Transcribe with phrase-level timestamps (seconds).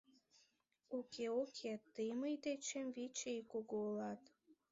[0.97, 4.21] Уке, уке, тый мый дечем вич ий кугу улат.